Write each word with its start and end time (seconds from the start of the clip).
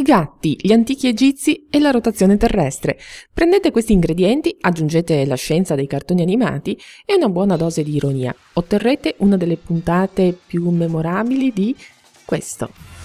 i 0.00 0.02
gatti, 0.02 0.56
gli 0.58 0.72
antichi 0.72 1.08
egizi 1.08 1.66
e 1.70 1.78
la 1.78 1.90
rotazione 1.90 2.36
terrestre. 2.36 2.98
Prendete 3.32 3.70
questi 3.70 3.92
ingredienti, 3.92 4.56
aggiungete 4.60 5.24
la 5.26 5.36
scienza 5.36 5.74
dei 5.74 5.86
cartoni 5.86 6.22
animati 6.22 6.78
e 7.04 7.14
una 7.14 7.28
buona 7.28 7.56
dose 7.56 7.82
di 7.82 7.94
ironia. 7.94 8.34
Otterrete 8.54 9.16
una 9.18 9.36
delle 9.36 9.56
puntate 9.56 10.36
più 10.46 10.68
memorabili 10.70 11.52
di 11.52 11.76
questo. 12.24 12.99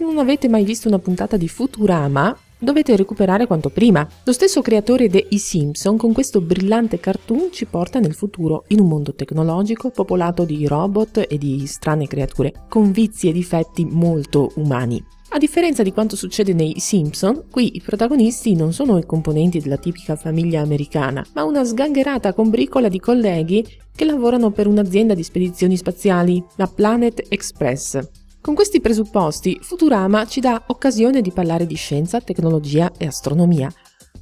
Se 0.00 0.06
non 0.06 0.16
avete 0.16 0.48
mai 0.48 0.64
visto 0.64 0.88
una 0.88 0.98
puntata 0.98 1.36
di 1.36 1.46
Futurama, 1.46 2.34
dovete 2.58 2.96
recuperare 2.96 3.46
quanto 3.46 3.68
prima. 3.68 4.08
Lo 4.24 4.32
stesso 4.32 4.62
creatore 4.62 5.10
dei 5.10 5.36
Simpson 5.36 5.98
con 5.98 6.14
questo 6.14 6.40
brillante 6.40 6.98
cartoon 6.98 7.52
ci 7.52 7.66
porta 7.66 7.98
nel 7.98 8.14
futuro 8.14 8.64
in 8.68 8.80
un 8.80 8.88
mondo 8.88 9.14
tecnologico 9.14 9.90
popolato 9.90 10.44
di 10.44 10.66
robot 10.66 11.26
e 11.28 11.36
di 11.36 11.66
strane 11.66 12.06
creature, 12.06 12.64
con 12.70 12.92
vizi 12.92 13.28
e 13.28 13.32
difetti 13.32 13.84
molto 13.84 14.50
umani. 14.54 15.04
A 15.32 15.38
differenza 15.38 15.82
di 15.82 15.92
quanto 15.92 16.16
succede 16.16 16.54
nei 16.54 16.76
Simpson, 16.78 17.44
qui 17.50 17.76
i 17.76 17.82
protagonisti 17.82 18.56
non 18.56 18.72
sono 18.72 18.96
i 18.96 19.04
componenti 19.04 19.60
della 19.60 19.76
tipica 19.76 20.16
famiglia 20.16 20.62
americana, 20.62 21.22
ma 21.34 21.44
una 21.44 21.62
sgangherata 21.62 22.32
combricola 22.32 22.88
di 22.88 23.00
colleghi 23.00 23.62
che 23.94 24.06
lavorano 24.06 24.50
per 24.50 24.66
un'azienda 24.66 25.12
di 25.12 25.22
spedizioni 25.22 25.76
spaziali, 25.76 26.42
la 26.56 26.66
Planet 26.74 27.26
Express. 27.28 28.19
Con 28.42 28.54
questi 28.54 28.80
presupposti, 28.80 29.58
Futurama 29.60 30.24
ci 30.24 30.40
dà 30.40 30.62
occasione 30.68 31.20
di 31.20 31.30
parlare 31.30 31.66
di 31.66 31.74
scienza, 31.74 32.22
tecnologia 32.22 32.90
e 32.96 33.04
astronomia, 33.04 33.70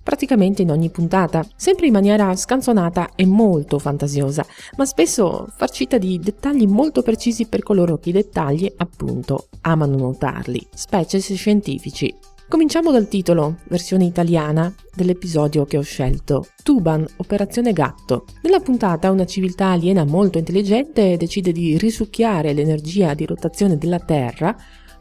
praticamente 0.02 0.62
in 0.62 0.72
ogni 0.72 0.90
puntata, 0.90 1.46
sempre 1.54 1.86
in 1.86 1.92
maniera 1.92 2.34
scanzonata 2.34 3.10
e 3.14 3.24
molto 3.24 3.78
fantasiosa, 3.78 4.44
ma 4.76 4.84
spesso 4.86 5.46
farcita 5.56 5.98
di 5.98 6.18
dettagli 6.18 6.66
molto 6.66 7.02
precisi 7.02 7.46
per 7.46 7.62
coloro 7.62 7.98
che 7.98 8.08
i 8.08 8.12
dettagli, 8.12 8.70
appunto, 8.78 9.46
amano 9.60 9.96
notarli, 9.96 10.66
specie 10.74 11.20
se 11.20 11.36
scientifici. 11.36 12.12
Cominciamo 12.48 12.90
dal 12.90 13.08
titolo, 13.08 13.56
versione 13.64 14.06
italiana, 14.06 14.74
dell'episodio 14.94 15.66
che 15.66 15.76
ho 15.76 15.82
scelto, 15.82 16.46
Tuban, 16.62 17.06
Operazione 17.18 17.74
Gatto. 17.74 18.24
Nella 18.40 18.60
puntata 18.60 19.10
una 19.10 19.26
civiltà 19.26 19.66
aliena 19.66 20.06
molto 20.06 20.38
intelligente 20.38 21.18
decide 21.18 21.52
di 21.52 21.76
risucchiare 21.76 22.54
l'energia 22.54 23.12
di 23.12 23.26
rotazione 23.26 23.76
della 23.76 23.98
Terra 23.98 24.56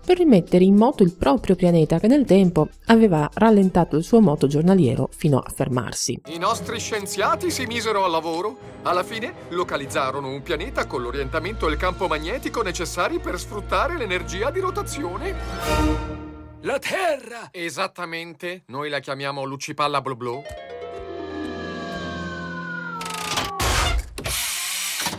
per 0.05 0.17
rimettere 0.17 0.65
in 0.65 0.75
moto 0.75 1.03
il 1.03 1.15
proprio 1.15 1.55
pianeta 1.55 1.99
che 1.99 2.07
nel 2.07 2.25
tempo 2.25 2.67
aveva 2.87 3.29
rallentato 3.33 3.95
il 3.95 4.03
suo 4.03 4.19
moto 4.19 4.47
giornaliero 4.47 5.07
fino 5.15 5.39
a 5.39 5.49
fermarsi. 5.49 6.19
I 6.27 6.37
nostri 6.37 6.79
scienziati 6.79 7.49
si 7.49 7.65
misero 7.65 8.03
al 8.03 8.11
lavoro. 8.11 8.57
Alla 8.83 9.03
fine 9.03 9.33
localizzarono 9.49 10.27
un 10.27 10.41
pianeta 10.41 10.85
con 10.85 11.01
l'orientamento 11.01 11.69
e 11.69 11.71
il 11.71 11.77
campo 11.77 12.07
magnetico 12.07 12.61
necessari 12.61 13.19
per 13.19 13.39
sfruttare 13.39 13.97
l'energia 13.97 14.51
di 14.51 14.59
rotazione. 14.59 16.16
La 16.67 16.79
Terra! 16.79 17.47
Esattamente. 17.53 18.63
Noi 18.65 18.89
la 18.89 18.99
chiamiamo 18.99 19.45
Lucipalla 19.45 20.01
Blu 20.01 20.17
Blu. 20.17 20.43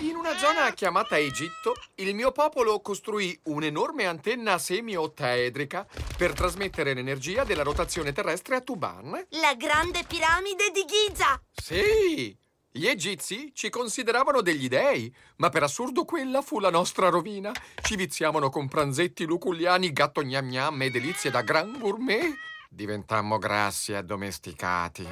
In 0.00 0.14
una 0.14 0.36
zona 0.36 0.70
chiamata 0.74 1.16
Egitto, 1.16 1.72
il 1.94 2.14
mio 2.14 2.32
popolo 2.32 2.82
costruì 2.82 3.40
un'enorme 3.44 4.04
antenna 4.04 4.58
semi-ottaedrica 4.58 5.86
per 6.18 6.34
trasmettere 6.34 6.92
l'energia 6.92 7.44
della 7.44 7.62
rotazione 7.62 8.12
terrestre 8.12 8.56
a 8.56 8.60
Tuban. 8.60 9.12
La 9.30 9.54
grande 9.54 10.04
piramide 10.06 10.70
di 10.70 10.84
Giza! 10.84 11.40
Sì! 11.50 12.38
Gli 12.70 12.86
egizi 12.86 13.50
ci 13.54 13.70
consideravano 13.70 14.42
degli 14.42 14.68
dei, 14.68 15.12
ma 15.36 15.48
per 15.48 15.62
assurdo 15.62 16.04
quella 16.04 16.42
fu 16.42 16.60
la 16.60 16.70
nostra 16.70 17.08
rovina. 17.08 17.50
Ci 17.82 17.96
viziavano 17.96 18.50
con 18.50 18.68
pranzetti 18.68 19.24
luculliani, 19.24 19.90
gatto 19.90 20.22
gnam 20.22 20.46
gnam 20.46 20.82
e 20.82 20.90
delizie 20.90 21.30
da 21.30 21.40
gran 21.40 21.78
gourmet. 21.78 22.34
Diventammo 22.68 23.38
grassi 23.38 23.92
e 23.92 23.96
addomesticati. 23.96 25.06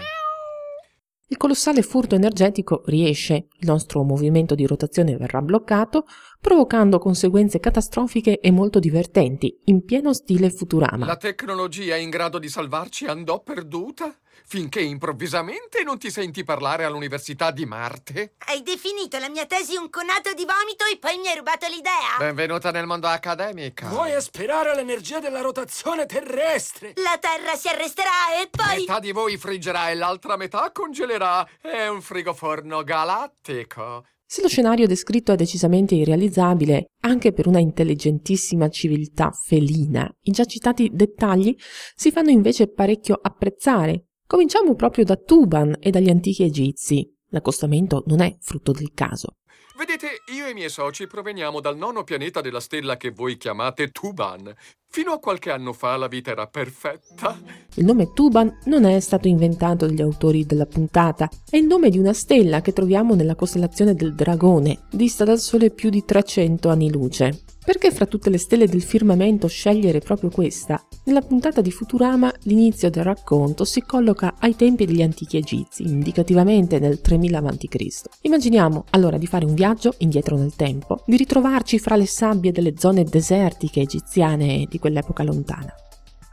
Il 1.28 1.38
colossale 1.38 1.82
furto 1.82 2.14
energetico 2.14 2.82
riesce, 2.86 3.48
il 3.58 3.66
nostro 3.66 4.04
movimento 4.04 4.54
di 4.54 4.64
rotazione 4.64 5.16
verrà 5.16 5.40
bloccato, 5.40 6.04
provocando 6.40 6.98
conseguenze 6.98 7.58
catastrofiche 7.58 8.38
e 8.38 8.50
molto 8.52 8.78
divertenti, 8.78 9.58
in 9.64 9.84
pieno 9.84 10.12
stile 10.12 10.50
Futurama. 10.50 11.04
La 11.04 11.16
tecnologia 11.16 11.96
in 11.96 12.10
grado 12.10 12.38
di 12.38 12.48
salvarci 12.48 13.06
andò 13.06 13.42
perduta? 13.42 14.14
Finché 14.44 14.80
improvvisamente 14.80 15.82
non 15.82 15.98
ti 15.98 16.10
senti 16.10 16.44
parlare 16.44 16.84
all'Università 16.84 17.50
di 17.50 17.64
Marte. 17.64 18.34
Hai 18.46 18.62
definito 18.62 19.18
la 19.18 19.28
mia 19.28 19.46
tesi 19.46 19.76
un 19.76 19.90
conato 19.90 20.32
di 20.34 20.44
vomito 20.44 20.84
e 20.90 20.98
poi 20.98 21.18
mi 21.18 21.28
hai 21.28 21.36
rubato 21.36 21.66
l'idea. 21.68 22.16
Benvenuta 22.18 22.70
nel 22.70 22.86
mondo 22.86 23.06
accademico. 23.06 23.88
Vuoi 23.88 24.12
aspirare 24.12 24.70
all'energia 24.70 25.20
della 25.20 25.40
rotazione 25.40 26.06
terrestre? 26.06 26.92
La 26.96 27.18
Terra 27.18 27.54
si 27.56 27.68
arresterà 27.68 28.40
e 28.40 28.48
poi... 28.50 28.80
Metà 28.80 29.00
di 29.00 29.12
voi 29.12 29.36
friggerà 29.36 29.90
e 29.90 29.94
l'altra 29.94 30.36
metà 30.36 30.70
congelerà. 30.72 31.46
È 31.60 31.86
un 31.88 32.02
frigoforno 32.02 32.82
galattico. 32.84 34.04
Se 34.28 34.42
lo 34.42 34.48
scenario 34.48 34.88
descritto 34.88 35.30
è 35.30 35.36
decisamente 35.36 35.94
irrealizzabile, 35.94 36.86
anche 37.02 37.32
per 37.32 37.46
una 37.46 37.60
intelligentissima 37.60 38.68
civiltà 38.68 39.30
felina, 39.30 40.12
i 40.22 40.32
già 40.32 40.44
citati 40.44 40.90
dettagli 40.92 41.54
si 41.94 42.10
fanno 42.10 42.30
invece 42.30 42.66
parecchio 42.66 43.16
apprezzare 43.22 44.06
Cominciamo 44.28 44.74
proprio 44.74 45.04
da 45.04 45.14
Tuban 45.14 45.76
e 45.78 45.90
dagli 45.90 46.10
antichi 46.10 46.42
egizi. 46.42 47.08
L'accostamento 47.28 48.02
non 48.06 48.20
è 48.20 48.36
frutto 48.40 48.72
del 48.72 48.90
caso. 48.92 49.36
Vedete, 49.78 50.22
io 50.34 50.46
e 50.46 50.50
i 50.50 50.54
miei 50.54 50.68
soci 50.68 51.06
proveniamo 51.06 51.60
dal 51.60 51.76
nono 51.76 52.02
pianeta 52.02 52.40
della 52.40 52.58
stella 52.58 52.96
che 52.96 53.10
voi 53.10 53.36
chiamate 53.36 53.90
Tuban. 53.90 54.52
Fino 54.96 55.12
a 55.12 55.18
qualche 55.18 55.50
anno 55.50 55.74
fa 55.74 55.94
la 55.98 56.08
vita 56.08 56.30
era 56.30 56.46
perfetta. 56.46 57.38
Il 57.74 57.84
nome 57.84 58.14
Tuban 58.14 58.60
non 58.64 58.86
è 58.86 58.98
stato 59.00 59.28
inventato 59.28 59.84
dagli 59.84 60.00
autori 60.00 60.46
della 60.46 60.64
puntata, 60.64 61.28
è 61.50 61.58
il 61.58 61.66
nome 61.66 61.90
di 61.90 61.98
una 61.98 62.14
stella 62.14 62.62
che 62.62 62.72
troviamo 62.72 63.14
nella 63.14 63.34
costellazione 63.34 63.94
del 63.94 64.14
Dragone, 64.14 64.84
dista 64.90 65.24
dal 65.24 65.38
Sole 65.38 65.68
più 65.68 65.90
di 65.90 66.02
300 66.02 66.70
anni 66.70 66.90
luce. 66.90 67.42
Perché 67.66 67.90
fra 67.90 68.06
tutte 68.06 68.30
le 68.30 68.38
stelle 68.38 68.68
del 68.68 68.80
firmamento 68.80 69.48
scegliere 69.48 69.98
proprio 69.98 70.30
questa? 70.30 70.80
Nella 71.06 71.20
puntata 71.20 71.60
di 71.60 71.72
Futurama 71.72 72.32
l'inizio 72.42 72.90
del 72.90 73.02
racconto 73.02 73.64
si 73.64 73.82
colloca 73.82 74.36
ai 74.38 74.54
tempi 74.54 74.86
degli 74.86 75.02
antichi 75.02 75.36
egizi, 75.36 75.82
indicativamente 75.82 76.78
nel 76.78 77.00
3000 77.00 77.38
a.C. 77.38 78.02
Immaginiamo 78.20 78.84
allora 78.90 79.18
di 79.18 79.26
fare 79.26 79.44
un 79.44 79.54
viaggio 79.54 79.94
indietro 79.98 80.36
nel 80.36 80.54
tempo, 80.54 81.02
di 81.06 81.16
ritrovarci 81.16 81.80
fra 81.80 81.96
le 81.96 82.06
sabbie 82.06 82.52
delle 82.52 82.74
zone 82.76 83.02
desertiche 83.02 83.80
egiziane 83.80 84.66
di 84.70 84.78
quell'epoca 84.86 85.24
lontana. 85.24 85.74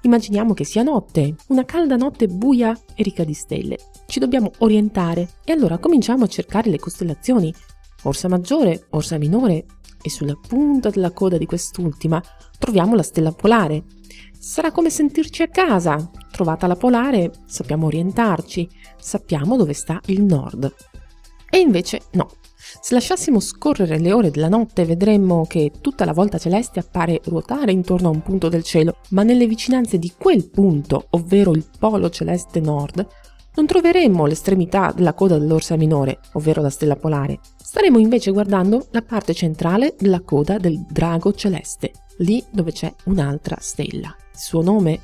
Immaginiamo 0.02 0.54
che 0.54 0.64
sia 0.64 0.84
notte, 0.84 1.36
una 1.48 1.66
calda 1.66 1.96
notte 1.96 2.28
buia 2.28 2.78
e 2.94 3.02
ricca 3.04 3.24
di 3.24 3.34
stelle. 3.34 3.78
Ci 4.06 4.20
dobbiamo 4.20 4.52
orientare 4.60 5.28
e 5.44 5.52
allora 5.54 5.80
cominciamo 5.80 6.26
a 6.26 6.28
cercare 6.28 6.70
le 6.70 6.78
costellazioni. 6.78 7.52
Orsa 8.04 8.28
maggiore, 8.28 8.86
Orsa 8.92 9.18
minore, 9.18 9.66
e 10.02 10.10
sulla 10.10 10.36
punta 10.36 10.90
della 10.90 11.12
coda 11.12 11.38
di 11.38 11.46
quest'ultima 11.46 12.22
troviamo 12.60 12.96
la 12.96 13.02
stella 13.02 13.32
polare. 13.32 13.86
Sarà 14.38 14.72
come 14.72 14.90
sentirci 14.90 15.42
a 15.42 15.48
casa. 15.48 16.12
Trovata 16.30 16.68
la 16.68 16.76
polare, 16.76 17.32
sappiamo 17.46 17.86
orientarci, 17.86 18.70
sappiamo 19.00 19.56
dove 19.56 19.74
sta 19.74 20.02
il 20.08 20.22
nord. 20.22 20.72
E 21.50 21.60
invece 21.60 22.02
no. 22.12 22.30
Se 22.82 22.94
lasciassimo 22.94 23.40
scorrere 23.40 24.00
le 24.00 24.14
ore 24.14 24.32
della 24.32 24.48
notte 24.48 24.86
vedremmo 24.86 25.46
che 25.46 25.72
tutta 25.82 26.06
la 26.06 26.14
volta 26.14 26.38
celeste 26.38 26.80
appare 26.80 27.20
ruotare 27.26 27.72
intorno 27.72 28.08
a 28.08 28.12
un 28.12 28.22
punto 28.22 28.48
del 28.48 28.64
cielo, 28.64 28.98
ma 29.10 29.24
nelle 29.24 29.48
vicinanze 29.48 30.00
di 30.00 30.14
quel 30.18 30.50
punto, 30.50 31.08
ovvero 31.12 31.52
il 31.52 31.66
polo 31.78 32.10
celeste 32.10 32.60
nord, 32.62 33.06
non 33.56 33.68
troveremmo 33.68 34.26
l'estremità 34.26 34.92
della 34.96 35.14
coda 35.14 35.38
dell'orsa 35.38 35.76
minore, 35.76 36.20
ovvero 36.34 36.62
la 36.62 36.70
stella 36.70 36.96
polare. 36.96 37.40
Staremo 37.62 38.00
invece 38.00 38.32
guardando 38.32 38.88
la 38.92 39.02
parte 39.02 39.34
centrale 39.34 39.96
della 39.98 40.22
coda 40.22 40.58
del 40.58 40.86
drago 40.90 41.34
celeste, 41.34 41.92
lì 42.20 42.44
dove 42.50 42.72
c'è 42.72 42.92
un'altra 43.06 43.58
stella. 43.60 44.16
Il 44.34 44.40
suo 44.40 44.62
nome? 44.62 45.00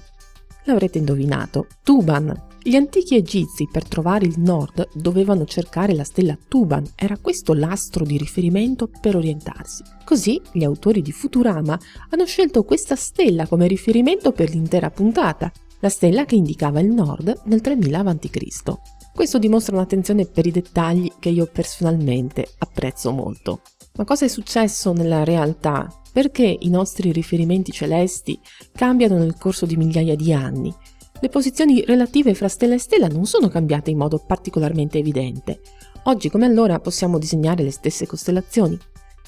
L'avrete 0.69 0.99
indovinato, 0.99 1.65
Tuban. 1.81 2.31
Gli 2.61 2.75
antichi 2.75 3.15
egizi 3.15 3.67
per 3.71 3.87
trovare 3.87 4.27
il 4.27 4.35
nord 4.37 4.89
dovevano 4.93 5.45
cercare 5.45 5.95
la 5.95 6.03
stella 6.03 6.37
Tuban, 6.47 6.85
era 6.93 7.17
questo 7.17 7.55
l'astro 7.55 8.05
di 8.05 8.19
riferimento 8.19 8.87
per 9.01 9.15
orientarsi. 9.15 9.81
Così 10.05 10.39
gli 10.51 10.63
autori 10.63 11.01
di 11.01 11.11
Futurama 11.11 11.79
hanno 12.09 12.25
scelto 12.27 12.63
questa 12.63 12.95
stella 12.95 13.47
come 13.47 13.65
riferimento 13.65 14.31
per 14.31 14.51
l'intera 14.51 14.91
puntata 14.91 15.51
la 15.79 15.89
stella 15.89 16.25
che 16.25 16.35
indicava 16.35 16.79
il 16.81 16.91
nord 16.91 17.41
nel 17.45 17.61
3000 17.61 17.99
a.C. 17.99 18.73
Questo 19.11 19.39
dimostra 19.39 19.75
un'attenzione 19.75 20.25
per 20.25 20.45
i 20.45 20.51
dettagli 20.51 21.13
che 21.17 21.29
io 21.29 21.49
personalmente 21.51 22.47
apprezzo 22.59 23.11
molto. 23.11 23.61
Ma 23.95 24.03
cosa 24.03 24.25
è 24.25 24.27
successo 24.27 24.93
nella 24.93 25.23
realtà? 25.23 25.91
Perché 26.19 26.53
i 26.59 26.67
nostri 26.67 27.13
riferimenti 27.13 27.71
celesti 27.71 28.37
cambiano 28.73 29.17
nel 29.17 29.37
corso 29.37 29.65
di 29.65 29.77
migliaia 29.77 30.17
di 30.17 30.33
anni? 30.33 30.75
Le 31.17 31.29
posizioni 31.29 31.81
relative 31.85 32.33
fra 32.33 32.49
stella 32.49 32.73
e 32.73 32.77
stella 32.77 33.07
non 33.07 33.25
sono 33.25 33.47
cambiate 33.47 33.89
in 33.89 33.99
modo 33.99 34.21
particolarmente 34.27 34.97
evidente. 34.97 35.61
Oggi 36.03 36.29
come 36.29 36.45
allora 36.45 36.81
possiamo 36.81 37.19
disegnare 37.19 37.63
le 37.63 37.71
stesse 37.71 38.05
costellazioni. 38.05 38.77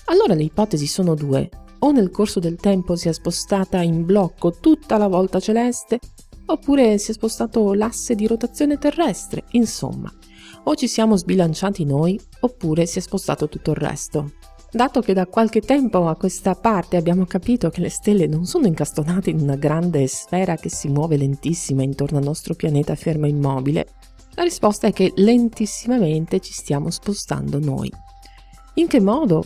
Allora 0.07 0.33
le 0.33 0.43
ipotesi 0.43 0.85
sono 0.85 1.15
due. 1.15 1.49
O 1.79 1.91
nel 1.91 2.09
corso 2.09 2.41
del 2.41 2.57
tempo 2.57 2.97
si 2.97 3.07
è 3.07 3.13
spostata 3.13 3.81
in 3.81 4.03
blocco 4.03 4.51
tutta 4.59 4.97
la 4.97 5.07
volta 5.07 5.39
celeste, 5.39 5.97
oppure 6.47 6.97
si 6.97 7.11
è 7.11 7.13
spostato 7.13 7.73
l'asse 7.73 8.15
di 8.15 8.27
rotazione 8.27 8.77
terrestre. 8.77 9.45
Insomma, 9.51 10.13
o 10.65 10.75
ci 10.75 10.89
siamo 10.89 11.15
sbilanciati 11.15 11.85
noi, 11.85 12.19
oppure 12.41 12.85
si 12.85 12.97
è 12.97 13.01
spostato 13.01 13.47
tutto 13.47 13.71
il 13.71 13.77
resto. 13.77 14.33
Dato 14.73 15.01
che 15.01 15.13
da 15.13 15.27
qualche 15.27 15.59
tempo 15.59 16.07
a 16.07 16.15
questa 16.15 16.55
parte 16.55 16.95
abbiamo 16.95 17.25
capito 17.25 17.69
che 17.69 17.81
le 17.81 17.89
stelle 17.89 18.25
non 18.25 18.45
sono 18.45 18.67
incastonate 18.67 19.29
in 19.29 19.41
una 19.41 19.57
grande 19.57 20.07
sfera 20.07 20.55
che 20.55 20.69
si 20.69 20.87
muove 20.87 21.17
lentissima 21.17 21.83
intorno 21.83 22.19
al 22.19 22.23
nostro 22.23 22.53
pianeta 22.53 22.95
fermo 22.95 23.27
immobile, 23.27 23.85
la 24.35 24.43
risposta 24.43 24.87
è 24.87 24.93
che 24.93 25.11
lentissimamente 25.15 26.39
ci 26.39 26.53
stiamo 26.53 26.89
spostando 26.89 27.59
noi. 27.59 27.91
In 28.75 28.87
che 28.87 29.01
modo? 29.01 29.43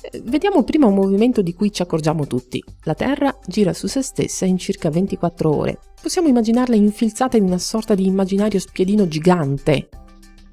Eh, 0.00 0.20
vediamo 0.24 0.64
prima 0.64 0.86
un 0.86 0.94
movimento 0.94 1.42
di 1.42 1.54
cui 1.54 1.70
ci 1.70 1.82
accorgiamo 1.82 2.26
tutti. 2.26 2.60
La 2.82 2.94
Terra 2.94 3.38
gira 3.46 3.72
su 3.72 3.86
se 3.86 4.02
stessa 4.02 4.46
in 4.46 4.58
circa 4.58 4.90
24 4.90 5.54
ore. 5.54 5.78
Possiamo 6.02 6.26
immaginarla 6.26 6.74
infilzata 6.74 7.36
in 7.36 7.44
una 7.44 7.58
sorta 7.58 7.94
di 7.94 8.04
immaginario 8.04 8.58
spiedino 8.58 9.06
gigante, 9.06 9.88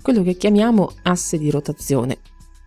quello 0.03 0.21
che 0.21 0.35
chiamiamo 0.35 0.91
asse 1.01 1.39
di 1.39 1.49
rotazione. 1.49 2.19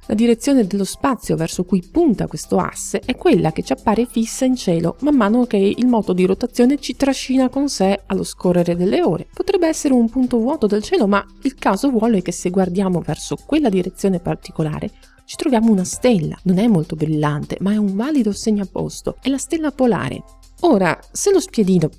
La 0.08 0.14
direzione 0.14 0.66
dello 0.66 0.84
spazio 0.84 1.34
verso 1.34 1.64
cui 1.64 1.82
punta 1.82 2.28
questo 2.28 2.58
asse 2.58 3.00
è 3.00 3.16
quella 3.16 3.50
che 3.50 3.62
ci 3.62 3.72
appare 3.72 4.06
fissa 4.06 4.44
in 4.44 4.54
cielo 4.54 4.96
man 5.00 5.16
mano 5.16 5.46
che 5.46 5.56
il 5.56 5.86
moto 5.86 6.12
di 6.12 6.24
rotazione 6.24 6.78
ci 6.78 6.94
trascina 6.94 7.48
con 7.48 7.68
sé 7.68 8.02
allo 8.06 8.22
scorrere 8.22 8.76
delle 8.76 9.02
ore. 9.02 9.26
Potrebbe 9.34 9.66
essere 9.66 9.94
un 9.94 10.08
punto 10.08 10.38
vuoto 10.38 10.68
del 10.68 10.84
cielo, 10.84 11.08
ma 11.08 11.24
il 11.42 11.56
caso 11.56 11.90
vuole 11.90 12.22
che 12.22 12.30
se 12.30 12.50
guardiamo 12.50 13.00
verso 13.00 13.36
quella 13.44 13.68
direzione 13.68 14.20
particolare 14.20 14.92
ci 15.24 15.34
troviamo 15.34 15.72
una 15.72 15.82
stella. 15.82 16.38
Non 16.44 16.58
è 16.58 16.68
molto 16.68 16.94
brillante, 16.94 17.56
ma 17.60 17.72
è 17.72 17.76
un 17.76 17.96
valido 17.96 18.30
segnaposto. 18.30 19.16
È 19.20 19.28
la 19.28 19.38
stella 19.38 19.72
polare. 19.72 20.22
Ora, 20.60 20.96
se 21.10 21.32
lo 21.32 21.40
spiedino, 21.40 21.90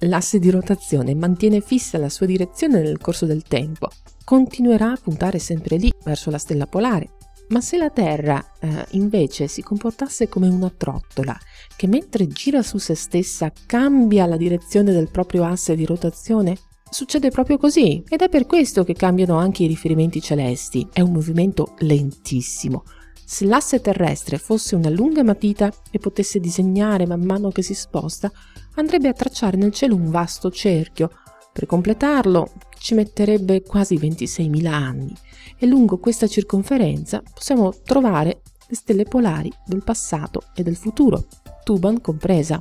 l'asse 0.00 0.40
di 0.40 0.50
rotazione, 0.50 1.14
mantiene 1.14 1.60
fissa 1.60 1.98
la 1.98 2.08
sua 2.08 2.26
direzione 2.26 2.82
nel 2.82 2.98
corso 2.98 3.26
del 3.26 3.44
tempo, 3.44 3.88
continuerà 4.24 4.90
a 4.90 4.98
puntare 5.00 5.38
sempre 5.38 5.76
lì, 5.76 5.92
verso 6.02 6.30
la 6.30 6.38
stella 6.38 6.66
polare. 6.66 7.10
Ma 7.48 7.60
se 7.60 7.76
la 7.76 7.90
Terra 7.90 8.52
eh, 8.60 8.86
invece 8.92 9.48
si 9.48 9.62
comportasse 9.62 10.28
come 10.28 10.48
una 10.48 10.72
trottola, 10.74 11.38
che 11.76 11.86
mentre 11.86 12.26
gira 12.26 12.62
su 12.62 12.78
se 12.78 12.94
stessa 12.94 13.52
cambia 13.66 14.26
la 14.26 14.36
direzione 14.36 14.92
del 14.92 15.10
proprio 15.10 15.44
asse 15.44 15.76
di 15.76 15.84
rotazione, 15.84 16.56
succede 16.88 17.30
proprio 17.30 17.58
così 17.58 18.02
ed 18.08 18.22
è 18.22 18.28
per 18.28 18.46
questo 18.46 18.84
che 18.84 18.94
cambiano 18.94 19.36
anche 19.36 19.64
i 19.64 19.66
riferimenti 19.66 20.20
celesti. 20.20 20.88
È 20.92 21.00
un 21.00 21.12
movimento 21.12 21.74
lentissimo. 21.78 22.84
Se 23.26 23.44
l'asse 23.46 23.80
terrestre 23.80 24.38
fosse 24.38 24.74
una 24.74 24.90
lunga 24.90 25.22
matita 25.22 25.72
e 25.90 25.98
potesse 25.98 26.40
disegnare 26.40 27.06
man 27.06 27.22
mano 27.22 27.50
che 27.50 27.62
si 27.62 27.74
sposta, 27.74 28.30
andrebbe 28.76 29.08
a 29.08 29.12
tracciare 29.12 29.56
nel 29.56 29.72
cielo 29.72 29.96
un 29.96 30.10
vasto 30.10 30.50
cerchio. 30.50 31.10
Per 31.54 31.66
completarlo 31.66 32.50
ci 32.80 32.94
metterebbe 32.94 33.62
quasi 33.62 33.94
26.000 33.94 34.66
anni 34.66 35.14
e 35.56 35.66
lungo 35.66 35.98
questa 35.98 36.26
circonferenza 36.26 37.22
possiamo 37.32 37.72
trovare 37.84 38.42
le 38.66 38.74
stelle 38.74 39.04
polari 39.04 39.52
del 39.64 39.84
passato 39.84 40.46
e 40.52 40.64
del 40.64 40.74
futuro, 40.74 41.26
Tuban 41.62 42.00
compresa. 42.00 42.60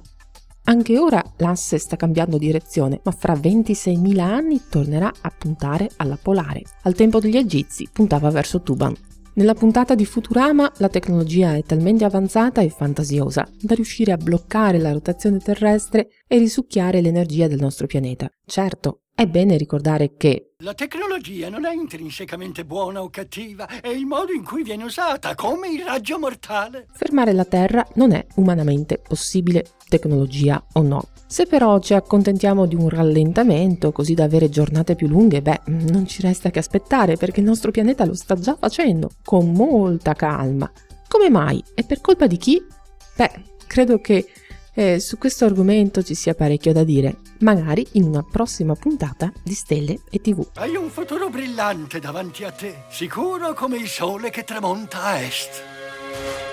Anche 0.66 1.00
ora 1.00 1.24
l'asse 1.38 1.80
sta 1.80 1.95
cambiando 1.95 2.38
direzione, 2.38 3.01
ma 3.04 3.12
fra 3.12 3.34
26.000 3.34 4.19
anni 4.19 4.62
tornerà 4.69 5.12
a 5.22 5.34
puntare 5.36 5.89
alla 5.98 6.18
polare. 6.22 6.62
Al 6.84 6.94
tempo 6.94 7.19
degli 7.19 7.36
Egizi 7.36 7.89
puntava 7.92 8.30
verso 8.30 8.62
Tuban. 8.62 8.96
Nella 9.35 9.56
puntata 9.56 9.95
di 9.95 10.06
Futurama 10.06 10.71
la 10.77 10.89
tecnologia 10.89 11.56
è 11.56 11.63
talmente 11.63 12.06
avanzata 12.06 12.62
e 12.62 12.69
fantasiosa 12.69 13.50
da 13.59 13.74
riuscire 13.74 14.12
a 14.12 14.18
bloccare 14.18 14.77
la 14.77 14.91
rotazione 14.91 15.39
terrestre 15.39 16.09
e 16.27 16.38
risucchiare 16.38 17.01
l'energia 17.01 17.47
del 17.47 17.59
nostro 17.59 17.88
pianeta. 17.88 18.30
Certo, 18.45 19.02
è 19.15 19.27
bene 19.27 19.57
ricordare 19.57 20.15
che 20.18 20.54
la 20.63 20.74
tecnologia 20.74 21.50
non 21.50 21.65
è 21.65 21.74
intrinsecamente 21.74 22.65
buona 22.65 23.04
o 23.04 23.10
cattiva, 23.10 23.68
è 23.81 23.89
il 23.89 24.06
modo 24.06 24.31
in 24.31 24.44
cui 24.44 24.63
viene 24.63 24.86
usata, 24.86 25.36
come 25.36 25.68
il 25.68 25.83
raggio 25.83 26.18
mortale. 26.18 26.88
Fermare 26.94 27.33
la 27.33 27.45
Terra 27.45 27.86
non 27.95 28.12
è 28.12 28.25
umanamente 28.36 28.98
possibile, 28.98 29.65
tecnologia 29.88 30.65
o 30.74 30.81
no. 30.81 31.10
Se 31.27 31.45
però 31.45 31.80
ci 31.80 31.94
accontentiamo 31.94 32.65
di 32.65 32.75
un 32.75 32.89
rallentamento 32.89 33.92
così 33.92 34.13
da 34.13 34.24
avere 34.24 34.50
giornate 34.50 34.95
più 34.95 35.07
lunghe, 35.07 35.42
beh, 35.42 35.62
non 35.65 36.07
ci 36.07 36.21
resta 36.21 36.50
che 36.50 36.60
aspettare 36.60 37.15
perché 37.15 37.39
il 37.39 37.45
nostro 37.45 37.71
pianeta 37.71 38.06
lo 38.06 38.15
sta 38.15 38.36
già 38.36 38.56
facendo, 38.56 39.12
con 39.24 39.51
molta 39.51 40.13
calma. 40.13 40.71
Come 41.07 41.30
mai? 41.30 41.63
E 41.75 41.83
per 41.83 42.01
colpa 42.01 42.25
di 42.25 42.38
chi? 42.38 42.63
Beh, 43.15 43.31
credo 43.68 44.00
che 44.00 44.27
e 44.74 45.00
su 45.00 45.18
questo 45.18 45.46
argomento 45.46 46.02
ci 46.02 46.16
sia 46.16 46.34
parecchio 46.34 46.74
da 46.74 46.84
dire, 46.84 47.18
magari 47.40 47.86
in 47.94 48.04
una 48.04 48.24
prossima 48.24 48.74
puntata 48.75 49.31
di 49.44 49.54
Stelle 49.54 50.00
e 50.10 50.20
TV. 50.20 50.46
Hai 50.56 50.75
un 50.75 50.90
futuro 50.90 51.30
brillante 51.30 52.00
davanti 52.00 52.44
a 52.44 52.52
te, 52.52 52.84
sicuro 52.90 53.54
come 53.54 53.78
il 53.78 53.88
sole 53.88 54.30
che 54.30 54.44
tramonta 54.44 55.04
a 55.04 55.20
est. 55.20 56.52